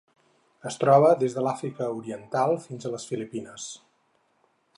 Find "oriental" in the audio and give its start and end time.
1.99-2.57